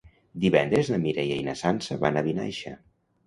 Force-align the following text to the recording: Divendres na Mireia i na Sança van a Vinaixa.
Divendres 0.45 0.89
na 0.93 0.99
Mireia 1.03 1.37
i 1.41 1.45
na 1.49 1.55
Sança 1.61 1.99
van 2.05 2.17
a 2.17 2.25
Vinaixa. 2.31 2.75